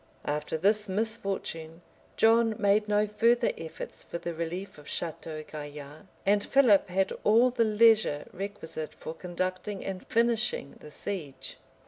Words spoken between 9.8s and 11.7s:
and finishing the siege.